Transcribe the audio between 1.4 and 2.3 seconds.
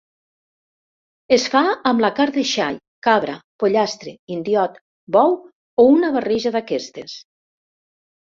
fa amb la